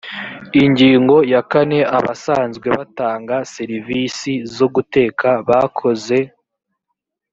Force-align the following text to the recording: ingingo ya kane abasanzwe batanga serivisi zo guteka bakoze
ingingo 0.63 1.15
ya 1.33 1.41
kane 1.51 1.79
abasanzwe 1.97 2.67
batanga 2.77 3.35
serivisi 3.53 4.31
zo 4.55 4.67
guteka 4.75 5.27
bakoze 5.47 6.17